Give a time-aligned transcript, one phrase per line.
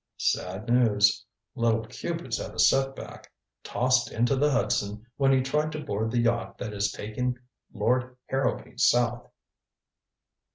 [0.17, 1.23] "Sad news.
[1.53, 3.31] Little Cupid's had a set back.
[3.63, 7.37] Tossed into the Hudson when he tried to board the yacht that is taking
[7.71, 9.29] Lord Harrowby south."